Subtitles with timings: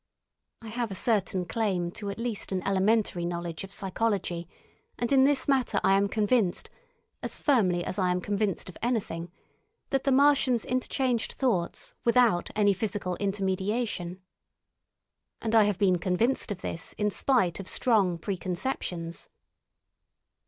[0.63, 4.47] I have a certain claim to at least an elementary knowledge of psychology,
[4.97, 10.11] and in this matter I am convinced—as firmly as I am convinced of anything—that the
[10.11, 14.19] Martians interchanged thoughts without any physical intermediation.
[15.39, 19.29] And I have been convinced of this in spite of strong preconceptions.